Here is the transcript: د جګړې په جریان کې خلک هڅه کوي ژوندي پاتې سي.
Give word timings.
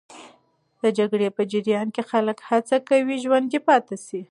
د 0.81 0.83
جګړې 0.97 1.29
په 1.37 1.41
جریان 1.51 1.87
کې 1.95 2.03
خلک 2.11 2.37
هڅه 2.49 2.77
کوي 2.89 3.15
ژوندي 3.23 3.59
پاتې 3.67 3.95
سي. 4.07 4.19